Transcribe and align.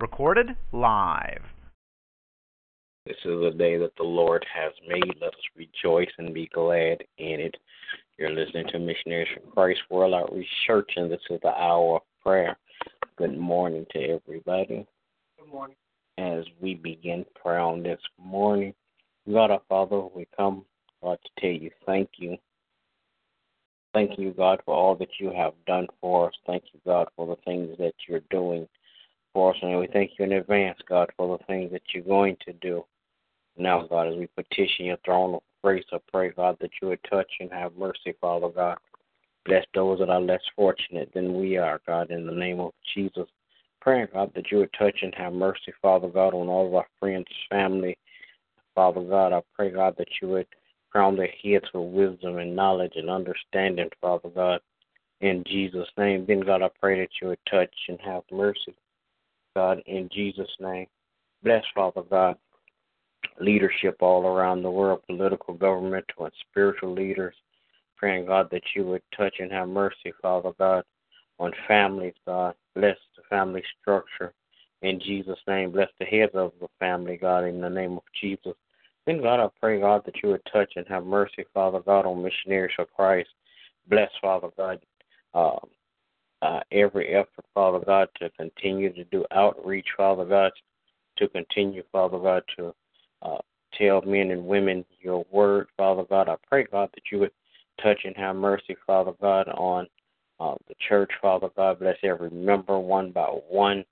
Recorded 0.00 0.50
live. 0.70 1.42
This 3.04 3.16
is 3.24 3.44
a 3.44 3.50
day 3.50 3.78
that 3.78 3.96
the 3.96 4.04
Lord 4.04 4.46
has 4.54 4.72
made. 4.86 5.16
Let 5.20 5.30
us 5.30 5.40
rejoice 5.56 6.10
and 6.18 6.32
be 6.32 6.48
glad 6.54 7.02
in 7.18 7.40
it. 7.40 7.56
You're 8.16 8.30
listening 8.30 8.68
to 8.68 8.78
Missionaries 8.78 9.26
for 9.34 9.50
Christ 9.50 9.80
World 9.90 10.14
Outreach 10.14 10.46
Church, 10.68 10.88
and 10.94 11.10
this 11.10 11.18
is 11.30 11.40
the 11.42 11.48
hour 11.48 11.96
of 11.96 12.02
prayer. 12.22 12.56
Good 13.16 13.36
morning 13.36 13.86
to 13.90 13.98
everybody. 13.98 14.86
Good 15.36 15.52
morning. 15.52 15.76
As 16.16 16.44
we 16.60 16.74
begin 16.74 17.26
prayer 17.34 17.58
on 17.58 17.82
this 17.82 18.00
morning, 18.22 18.74
God 19.28 19.50
our 19.50 19.62
Father, 19.68 20.00
we 20.00 20.28
come, 20.36 20.64
God, 21.02 21.18
to 21.24 21.40
tell 21.40 21.60
you 21.60 21.72
thank 21.86 22.10
you. 22.18 22.36
Thank 23.94 24.16
you, 24.16 24.30
God, 24.30 24.60
for 24.64 24.76
all 24.76 24.94
that 24.94 25.18
you 25.18 25.32
have 25.36 25.54
done 25.66 25.88
for 26.00 26.28
us. 26.28 26.34
Thank 26.46 26.62
you, 26.72 26.78
God, 26.86 27.08
for 27.16 27.26
the 27.26 27.42
things 27.44 27.76
that 27.78 27.94
you're 28.06 28.20
doing 28.30 28.68
And 29.62 29.78
we 29.78 29.86
thank 29.92 30.12
you 30.18 30.24
in 30.24 30.32
advance, 30.32 30.78
God, 30.88 31.10
for 31.16 31.38
the 31.38 31.44
things 31.44 31.70
that 31.72 31.82
you're 31.94 32.02
going 32.02 32.36
to 32.44 32.52
do. 32.54 32.84
Now, 33.56 33.86
God, 33.86 34.08
as 34.08 34.16
we 34.16 34.26
petition 34.36 34.86
your 34.86 34.96
throne 35.04 35.34
of 35.34 35.42
grace, 35.62 35.84
I 35.92 35.98
pray, 36.12 36.30
God, 36.30 36.56
that 36.60 36.70
you 36.82 36.88
would 36.88 37.00
touch 37.08 37.30
and 37.40 37.50
have 37.52 37.76
mercy, 37.76 38.14
Father 38.20 38.48
God. 38.48 38.78
Bless 39.44 39.64
those 39.74 40.00
that 40.00 40.10
are 40.10 40.20
less 40.20 40.42
fortunate 40.56 41.10
than 41.14 41.38
we 41.38 41.56
are, 41.56 41.80
God, 41.86 42.10
in 42.10 42.26
the 42.26 42.32
name 42.32 42.60
of 42.60 42.72
Jesus. 42.94 43.28
Praying, 43.80 44.08
God, 44.12 44.32
that 44.34 44.50
you 44.50 44.58
would 44.58 44.72
touch 44.76 44.98
and 45.02 45.14
have 45.14 45.32
mercy, 45.32 45.72
Father 45.80 46.08
God, 46.08 46.34
on 46.34 46.48
all 46.48 46.66
of 46.66 46.74
our 46.74 46.86
friends, 46.98 47.26
family. 47.48 47.96
Father 48.74 49.02
God, 49.02 49.32
I 49.32 49.40
pray, 49.54 49.70
God, 49.70 49.94
that 49.98 50.08
you 50.20 50.28
would 50.28 50.46
crown 50.90 51.16
their 51.16 51.32
heads 51.42 51.66
with 51.72 51.92
wisdom 51.92 52.38
and 52.38 52.56
knowledge 52.56 52.94
and 52.96 53.08
understanding, 53.08 53.88
Father 54.00 54.30
God, 54.30 54.60
in 55.20 55.44
Jesus' 55.46 55.88
name. 55.96 56.24
Then, 56.26 56.40
God, 56.40 56.62
I 56.62 56.70
pray 56.80 57.00
that 57.00 57.10
you 57.22 57.28
would 57.28 57.38
touch 57.48 57.74
and 57.88 58.00
have 58.00 58.22
mercy, 58.32 58.74
God, 59.58 59.82
in 59.86 60.08
Jesus' 60.12 60.54
name. 60.60 60.86
Bless, 61.42 61.64
Father 61.74 62.02
God, 62.02 62.36
leadership 63.40 63.96
all 63.98 64.24
around 64.24 64.62
the 64.62 64.70
world, 64.70 65.00
political, 65.08 65.52
governmental, 65.54 66.26
and 66.26 66.32
spiritual 66.48 66.94
leaders. 66.94 67.34
Praying, 67.96 68.26
God, 68.26 68.48
that 68.52 68.62
you 68.76 68.84
would 68.84 69.02
touch 69.16 69.34
and 69.40 69.50
have 69.50 69.68
mercy, 69.68 70.12
Father 70.22 70.52
God, 70.60 70.84
on 71.40 71.50
families, 71.66 72.14
God. 72.24 72.54
Bless 72.76 72.96
the 73.16 73.22
family 73.28 73.64
structure 73.80 74.32
in 74.82 75.00
Jesus' 75.00 75.40
name. 75.48 75.72
Bless 75.72 75.90
the 75.98 76.06
heads 76.06 76.30
of 76.34 76.52
the 76.60 76.68
family, 76.78 77.16
God, 77.16 77.42
in 77.42 77.60
the 77.60 77.68
name 77.68 77.94
of 77.94 78.04
Jesus. 78.20 78.54
Then, 79.06 79.20
God, 79.20 79.40
I 79.40 79.48
pray, 79.58 79.80
God, 79.80 80.02
that 80.06 80.22
you 80.22 80.28
would 80.28 80.46
touch 80.52 80.74
and 80.76 80.86
have 80.86 81.04
mercy, 81.04 81.44
Father 81.52 81.80
God, 81.80 82.06
on 82.06 82.22
missionaries 82.22 82.74
for 82.76 82.84
Christ. 82.84 83.30
Bless, 83.88 84.10
Father 84.22 84.50
God, 84.56 84.78
uh, 85.34 85.58
uh, 86.42 86.60
every 86.72 87.08
effort, 87.14 87.44
Father 87.54 87.80
God, 87.84 88.08
to 88.20 88.30
continue 88.30 88.92
to 88.92 89.04
do 89.04 89.24
outreach, 89.32 89.86
Father 89.96 90.24
God, 90.24 90.52
to 91.16 91.28
continue, 91.28 91.82
Father 91.90 92.18
God, 92.18 92.42
to 92.56 92.74
uh, 93.22 93.38
tell 93.76 94.02
men 94.02 94.30
and 94.30 94.46
women 94.46 94.84
your 95.00 95.24
word, 95.30 95.68
Father 95.76 96.04
God. 96.04 96.28
I 96.28 96.36
pray, 96.48 96.66
God, 96.70 96.90
that 96.94 97.02
you 97.10 97.18
would 97.20 97.32
touch 97.82 98.00
and 98.04 98.16
have 98.16 98.36
mercy, 98.36 98.76
Father 98.86 99.12
God, 99.20 99.48
on 99.48 99.86
uh, 100.40 100.54
the 100.68 100.74
church, 100.88 101.10
Father 101.20 101.48
God. 101.56 101.80
Bless 101.80 101.96
every 102.02 102.30
member 102.30 102.78
one 102.78 103.10
by 103.10 103.26
one. 103.26 103.84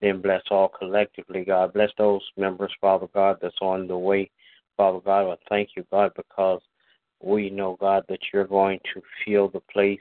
Then 0.00 0.20
bless 0.20 0.42
all 0.50 0.68
collectively, 0.68 1.44
God. 1.44 1.72
Bless 1.72 1.90
those 1.96 2.22
members, 2.36 2.72
Father 2.80 3.06
God, 3.14 3.38
that's 3.40 3.54
on 3.62 3.86
the 3.86 3.96
way, 3.96 4.30
Father 4.76 5.00
God. 5.00 5.32
I 5.32 5.36
thank 5.48 5.70
you, 5.76 5.84
God, 5.90 6.12
because 6.16 6.60
we 7.22 7.48
know, 7.48 7.76
God, 7.80 8.04
that 8.08 8.18
you're 8.32 8.46
going 8.46 8.80
to 8.92 9.00
fill 9.24 9.48
the 9.48 9.60
place, 9.72 10.00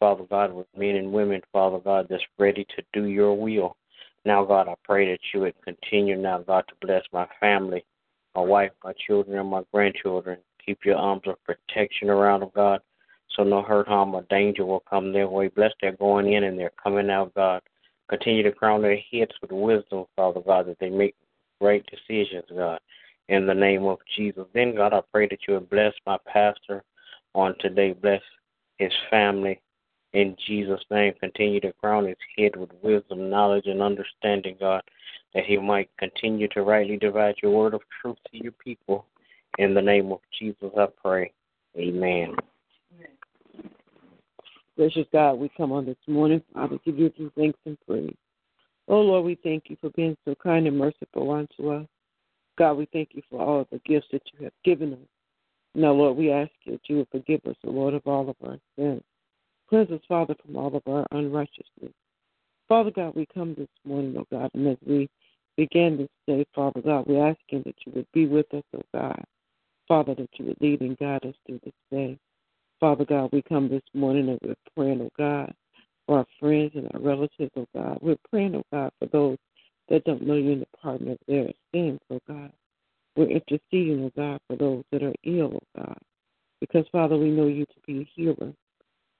Father 0.00 0.24
God, 0.28 0.52
with 0.54 0.66
men 0.76 0.96
and 0.96 1.12
women, 1.12 1.42
Father 1.52 1.78
God, 1.78 2.06
that's 2.08 2.22
ready 2.38 2.66
to 2.76 2.82
do 2.94 3.06
your 3.06 3.34
will. 3.34 3.76
Now, 4.24 4.44
God, 4.44 4.66
I 4.66 4.74
pray 4.82 5.10
that 5.10 5.20
you 5.32 5.40
would 5.40 5.54
continue 5.62 6.16
now, 6.16 6.38
God, 6.38 6.64
to 6.68 6.86
bless 6.86 7.04
my 7.12 7.26
family, 7.38 7.84
my 8.34 8.40
wife, 8.40 8.72
my 8.82 8.94
children, 9.06 9.38
and 9.38 9.48
my 9.48 9.62
grandchildren. 9.72 10.38
Keep 10.64 10.84
your 10.84 10.96
arms 10.96 11.22
of 11.26 11.36
protection 11.44 12.08
around 12.08 12.40
them, 12.40 12.50
God, 12.54 12.80
so 13.36 13.44
no 13.44 13.62
hurt, 13.62 13.88
harm, 13.88 14.14
or 14.14 14.22
danger 14.30 14.64
will 14.64 14.82
come 14.88 15.12
their 15.12 15.28
way. 15.28 15.48
Bless 15.48 15.72
their 15.80 15.92
going 15.92 16.32
in 16.32 16.44
and 16.44 16.58
their 16.58 16.72
coming 16.82 17.10
out, 17.10 17.34
God. 17.34 17.62
Continue 18.08 18.42
to 18.42 18.52
crown 18.52 18.82
their 18.82 18.98
heads 19.12 19.32
with 19.40 19.52
wisdom, 19.52 20.06
Father 20.16 20.40
God, 20.40 20.66
that 20.66 20.78
they 20.80 20.90
make 20.90 21.14
great 21.60 21.84
decisions, 21.86 22.44
God. 22.54 22.80
In 23.28 23.46
the 23.46 23.54
name 23.54 23.84
of 23.84 23.98
Jesus. 24.16 24.46
Then, 24.54 24.74
God, 24.74 24.92
I 24.92 25.02
pray 25.12 25.28
that 25.28 25.40
you 25.46 25.54
would 25.54 25.70
bless 25.70 25.92
my 26.06 26.18
pastor 26.26 26.82
on 27.34 27.54
today. 27.60 27.92
Bless 27.92 28.22
his 28.78 28.92
family. 29.08 29.60
In 30.12 30.36
Jesus' 30.46 30.84
name, 30.90 31.14
continue 31.20 31.60
to 31.60 31.72
crown 31.74 32.06
his 32.06 32.16
head 32.36 32.56
with 32.56 32.70
wisdom, 32.82 33.30
knowledge, 33.30 33.66
and 33.66 33.80
understanding, 33.80 34.56
God, 34.58 34.82
that 35.34 35.44
he 35.44 35.56
might 35.56 35.88
continue 35.98 36.48
to 36.48 36.62
rightly 36.62 36.96
divide 36.96 37.36
your 37.42 37.52
word 37.52 37.74
of 37.74 37.82
truth 38.00 38.18
to 38.30 38.42
your 38.42 38.52
people. 38.52 39.06
In 39.58 39.74
the 39.74 39.82
name 39.82 40.10
of 40.10 40.20
Jesus, 40.36 40.70
I 40.76 40.86
pray. 41.00 41.32
Amen. 41.76 42.34
Gracious 44.76 45.06
God, 45.12 45.34
we 45.34 45.50
come 45.56 45.72
on 45.72 45.84
this 45.84 45.96
morning, 46.08 46.42
Father, 46.54 46.78
to 46.84 46.92
give 46.92 47.12
you 47.16 47.30
thanks 47.36 47.58
and 47.66 47.78
praise. 47.86 48.16
Oh, 48.88 49.00
Lord, 49.00 49.24
we 49.24 49.36
thank 49.36 49.64
you 49.68 49.76
for 49.80 49.90
being 49.90 50.16
so 50.24 50.34
kind 50.34 50.66
and 50.66 50.76
merciful 50.76 51.30
unto 51.30 51.70
us. 51.70 51.86
God, 52.58 52.74
we 52.74 52.88
thank 52.92 53.10
you 53.12 53.22
for 53.30 53.40
all 53.40 53.68
the 53.70 53.80
gifts 53.86 54.08
that 54.10 54.22
you 54.32 54.44
have 54.44 54.52
given 54.64 54.94
us. 54.94 54.98
Now, 55.74 55.92
Lord, 55.92 56.16
we 56.16 56.32
ask 56.32 56.50
you 56.64 56.72
that 56.72 56.88
you 56.88 56.96
would 56.96 57.08
forgive 57.12 57.40
us, 57.46 57.56
O 57.64 57.70
Lord, 57.70 57.94
of 57.94 58.02
all 58.06 58.28
of 58.28 58.36
our 58.42 58.58
sins. 58.76 59.02
Cleanse 59.70 59.90
us, 59.92 60.00
Father, 60.08 60.34
from 60.44 60.56
all 60.56 60.74
of 60.74 60.82
our 60.86 61.06
unrighteousness. 61.12 61.92
Father 62.68 62.90
God, 62.90 63.14
we 63.14 63.24
come 63.32 63.54
this 63.54 63.68
morning, 63.84 64.16
O 64.18 64.26
God, 64.30 64.50
and 64.52 64.66
as 64.66 64.76
we 64.84 65.08
begin 65.56 65.96
this 65.96 66.08
day, 66.26 66.44
Father 66.52 66.80
God, 66.82 67.06
we 67.06 67.18
ask 67.18 67.38
you 67.50 67.62
that 67.64 67.76
you 67.86 67.92
would 67.94 68.06
be 68.12 68.26
with 68.26 68.52
us, 68.52 68.64
O 68.76 68.82
God. 68.92 69.22
Father, 69.86 70.16
that 70.16 70.28
you 70.38 70.46
would 70.46 70.60
lead 70.60 70.80
and 70.80 70.98
guide 70.98 71.24
us 71.24 71.34
through 71.46 71.60
this 71.64 71.74
day. 71.92 72.18
Father 72.80 73.04
God, 73.04 73.30
we 73.32 73.42
come 73.42 73.68
this 73.68 73.82
morning 73.94 74.28
and 74.28 74.38
we're 74.42 74.54
praying, 74.76 75.02
oh 75.02 75.10
God, 75.16 75.52
for 76.06 76.18
our 76.18 76.26
friends 76.40 76.72
and 76.74 76.88
our 76.94 77.00
relatives, 77.00 77.52
oh 77.56 77.66
God. 77.74 77.98
We're 78.00 78.16
praying, 78.28 78.56
oh 78.56 78.64
God, 78.72 78.90
for 78.98 79.06
those 79.06 79.36
that 79.88 80.04
don't 80.04 80.26
know 80.26 80.34
you 80.34 80.52
in 80.52 80.60
the 80.60 80.66
pardon 80.82 81.10
of 81.10 81.18
their 81.28 81.50
sins, 81.72 82.00
oh 82.10 82.20
God. 82.26 82.50
We're 83.16 83.28
interceding, 83.28 84.04
oh 84.04 84.12
God, 84.16 84.40
for 84.48 84.56
those 84.56 84.82
that 84.90 85.02
are 85.02 85.14
ill, 85.24 85.52
oh 85.54 85.80
God. 85.80 85.98
Because, 86.60 86.86
Father, 86.90 87.16
we 87.16 87.30
know 87.30 87.46
you 87.46 87.66
to 87.66 87.80
be 87.86 88.00
a 88.00 88.10
healer. 88.14 88.52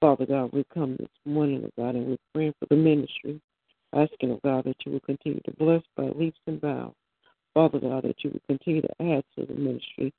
Father 0.01 0.25
God, 0.25 0.51
we 0.51 0.65
come 0.73 0.95
this 0.99 1.07
morning, 1.25 1.61
oh 1.63 1.81
God, 1.81 1.93
and 1.93 2.07
we're 2.07 2.17
praying 2.33 2.55
for 2.59 2.65
the 2.71 2.75
ministry, 2.75 3.39
asking, 3.93 4.31
oh 4.31 4.39
God, 4.43 4.63
that 4.63 4.77
you 4.83 4.93
will 4.93 4.99
continue 5.01 5.39
to 5.45 5.53
bless 5.59 5.83
by 5.95 6.05
leaps 6.05 6.39
and 6.47 6.59
bounds. 6.59 6.95
Father 7.53 7.79
God, 7.79 8.03
that 8.05 8.15
you 8.23 8.31
will 8.31 8.41
continue 8.47 8.81
to 8.81 8.89
add 8.99 9.23
to 9.37 9.45
the 9.45 9.53
ministry 9.53 10.11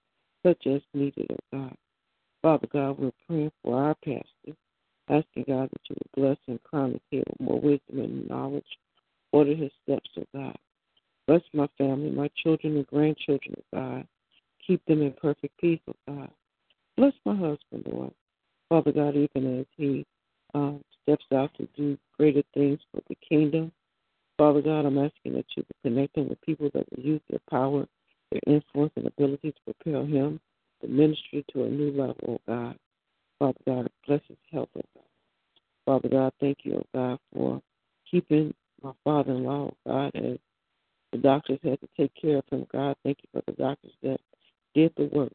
such 0.47 0.69
as 0.69 0.83
needed, 0.95 1.27
oh 1.33 1.59
God. 1.59 1.75
Father 2.43 2.69
God, 2.73 2.97
we're 2.97 3.11
praying 3.27 3.51
for 3.65 3.77
our 3.77 3.97
pastor, 4.05 4.57
asking 5.09 5.47
God 5.49 5.69
that 5.69 5.81
you 5.91 5.97
would 5.99 6.13
bless 6.15 6.39
and 6.47 6.63
crown 6.63 7.01
head 7.11 7.25
with 7.29 7.41
more 7.41 7.61
wisdom 7.61 7.99
and 7.99 8.29
knowledge. 8.29 8.65
Order 9.33 9.57
his 9.57 9.73
steps, 9.83 10.11
oh 10.17 10.27
God. 10.33 10.57
Bless 11.27 11.43
my 11.53 11.67
family, 11.77 12.11
my 12.11 12.31
children 12.41 12.77
and 12.77 12.87
grandchildren, 12.87 13.57
oh 13.59 13.77
God. 13.77 14.07
Keep 14.65 14.85
them 14.87 15.03
in 15.03 15.13
perfect 15.21 15.59
peace, 15.61 15.81
oh 15.89 15.95
God. 16.07 16.31
Bless 16.97 17.15
my 17.25 17.35
husband, 17.35 17.85
Lord. 17.91 18.13
Father 18.73 18.93
God, 18.93 19.15
even 19.15 19.61
as 19.61 19.67
he 19.77 20.07
um, 20.55 20.83
steps 21.03 21.27
out 21.35 21.51
to 21.59 21.69
do 21.77 21.99
greater 22.17 22.43
things 22.55 22.79
for 22.91 23.03
the 23.07 23.17
kingdom. 23.17 23.71
Father 24.39 24.63
God, 24.63 24.87
I'm 24.87 24.97
asking 24.97 25.35
that 25.35 25.45
you 25.55 25.63
connect 25.83 26.17
him 26.17 26.31
with 26.31 26.41
people 26.41 26.71
that 26.73 26.87
will 26.91 27.05
use 27.05 27.21
their 27.29 27.41
power, 27.51 27.87
their 28.31 28.41
influence, 28.47 28.95
and 28.97 29.07
ability 29.07 29.53
to 29.53 29.75
propel 29.75 30.07
him 30.07 30.41
the 30.81 30.89
ministry 30.89 31.45
to 31.53 31.65
a 31.65 31.69
new 31.69 31.91
level, 31.91 32.17
oh 32.27 32.41
God. 32.49 32.77
Father 33.39 33.59
God, 33.67 33.91
bless 34.07 34.21
his 34.27 34.39
health, 34.51 34.71
oh 34.75 34.81
God. 34.95 35.05
Father 35.85 36.09
God, 36.09 36.33
thank 36.41 36.57
you, 36.63 36.77
oh 36.77 36.87
God, 36.95 37.19
for 37.35 37.61
keeping 38.11 38.55
my 38.83 38.93
father 39.05 39.33
in 39.33 39.45
law, 39.45 39.71
oh 39.71 39.77
God, 39.87 40.13
as 40.15 40.39
the 41.13 41.19
doctors 41.19 41.59
had 41.63 41.79
to 41.83 41.89
take 41.95 42.13
care 42.15 42.39
of 42.39 42.45
him, 42.51 42.67
God. 42.73 42.97
Thank 43.05 43.19
you 43.23 43.29
for 43.35 43.43
the 43.47 43.53
doctors 43.53 43.93
that 44.03 44.21
did 44.75 44.95
the 44.97 45.11
work. 45.15 45.33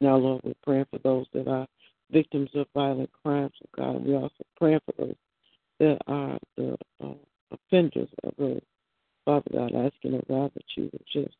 Now, 0.00 0.16
Lord, 0.16 0.40
we're 0.42 0.54
praying 0.64 0.86
for 0.90 0.98
those 0.98 1.26
that 1.32 1.46
are 1.46 1.68
victims 2.10 2.50
of 2.54 2.66
violent 2.74 3.10
crimes, 3.22 3.52
oh 3.64 3.82
God. 3.82 4.06
We 4.06 4.14
also 4.14 4.44
pray 4.56 4.78
for 4.84 4.94
those 4.98 5.14
that 5.80 5.98
are 6.06 6.38
the 6.56 6.76
uh, 7.02 7.14
offenders 7.50 8.08
of 8.24 8.34
those, 8.38 8.62
Father 9.24 9.50
God, 9.52 9.74
asking, 9.74 10.14
oh 10.14 10.24
God, 10.28 10.50
that 10.54 10.64
you 10.76 10.90
would 10.92 11.04
just 11.12 11.36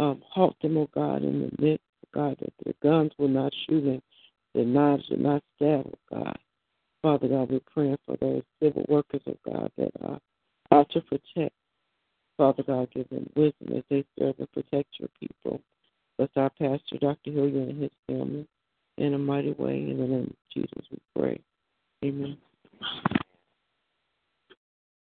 um, 0.00 0.22
halt 0.28 0.56
them, 0.62 0.76
oh 0.76 0.90
God, 0.94 1.22
in 1.22 1.40
the 1.42 1.62
midst, 1.62 1.84
oh 2.06 2.08
God, 2.14 2.36
that 2.40 2.52
their 2.64 2.74
guns 2.82 3.12
will 3.18 3.28
not 3.28 3.52
shoot 3.66 3.82
them, 3.82 4.02
their 4.54 4.64
knives 4.64 5.04
will 5.10 5.18
not 5.18 5.42
stab, 5.56 5.86
oh 5.86 6.16
God. 6.18 6.38
Father 7.02 7.28
God, 7.28 7.50
we're 7.50 7.60
praying 7.72 7.98
for 8.06 8.16
those 8.20 8.42
civil 8.62 8.84
workers, 8.88 9.22
oh 9.26 9.36
God, 9.46 9.70
that 9.76 9.92
are 10.02 10.18
out 10.72 10.90
to 10.90 11.00
protect. 11.02 11.54
Father 12.36 12.64
God, 12.64 12.88
give 12.92 13.08
them 13.10 13.30
wisdom 13.36 13.76
as 13.76 13.84
they 13.90 14.04
serve 14.18 14.34
and 14.38 14.50
protect 14.52 14.88
your 14.98 15.08
people. 15.20 15.60
Bless 16.16 16.30
our 16.36 16.50
pastor, 16.50 16.98
Dr. 17.00 17.30
Hilliard, 17.30 17.68
and 17.68 17.82
his 17.82 17.90
family 18.08 18.46
in 18.98 19.14
a 19.14 19.18
mighty 19.18 19.52
way. 19.52 19.78
In 19.78 19.98
the 19.98 20.06
name 20.06 20.30
of 20.30 20.36
Jesus, 20.52 20.86
we 20.90 20.98
pray. 21.16 21.40
Amen. 22.04 22.36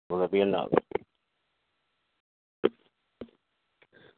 Will 0.09 0.19
there 0.19 0.29
be 0.29 0.41
another? 0.41 0.77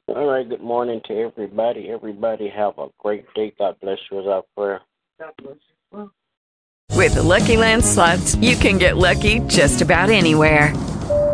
All 0.08 0.26
right, 0.26 0.48
good 0.48 0.60
morning 0.60 1.00
to 1.06 1.14
everybody. 1.14 1.90
Everybody 1.90 2.48
have 2.48 2.78
a 2.78 2.88
great 2.98 3.24
day. 3.34 3.52
God 3.58 3.76
bless 3.80 3.98
you 4.10 4.20
as 4.20 4.26
our 4.26 4.42
prayer. 4.56 4.80
God 5.18 5.32
bless 5.42 5.56
you. 5.92 6.10
With 6.94 7.14
the 7.14 7.22
Lucky 7.22 7.56
Land 7.56 7.84
slots, 7.84 8.34
you 8.36 8.54
can 8.56 8.78
get 8.78 8.96
lucky 8.96 9.40
just 9.40 9.80
about 9.80 10.10
anywhere. 10.10 10.72